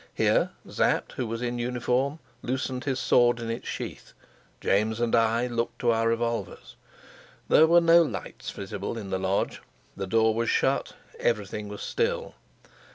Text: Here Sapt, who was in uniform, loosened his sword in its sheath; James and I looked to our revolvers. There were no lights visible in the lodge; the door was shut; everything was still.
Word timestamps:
Here 0.15 0.49
Sapt, 0.67 1.11
who 1.11 1.27
was 1.27 1.43
in 1.43 1.59
uniform, 1.59 2.17
loosened 2.41 2.85
his 2.85 2.99
sword 2.99 3.39
in 3.39 3.51
its 3.51 3.67
sheath; 3.67 4.13
James 4.59 4.99
and 4.99 5.15
I 5.15 5.45
looked 5.45 5.77
to 5.77 5.91
our 5.91 6.07
revolvers. 6.07 6.75
There 7.49 7.67
were 7.67 7.81
no 7.81 8.01
lights 8.01 8.49
visible 8.49 8.97
in 8.97 9.11
the 9.11 9.19
lodge; 9.19 9.61
the 9.95 10.07
door 10.07 10.33
was 10.33 10.49
shut; 10.49 10.93
everything 11.19 11.67
was 11.67 11.83
still. 11.83 12.33